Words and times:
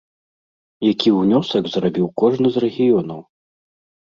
Які 0.91 1.09
ўнёсак 1.19 1.63
зрабіў 1.75 2.07
кожны 2.23 2.47
з 2.57 2.65
рэгіёнаў? 2.65 3.21